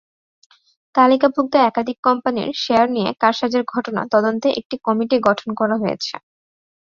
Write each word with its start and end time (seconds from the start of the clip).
তালিকাভুক্ত 0.95 1.53
একাধিক 1.63 1.97
কোম্পানির 2.07 2.49
শেয়ার 2.63 2.87
নিয়ে 2.95 3.09
কারসাজির 3.21 3.63
ঘটনা 3.73 4.01
তদন্তে 4.13 4.47
একটি 4.59 4.75
কমিটি 4.85 5.17
গঠন 5.27 5.49
করা 5.59 5.75
হয়েছে। 5.81 6.13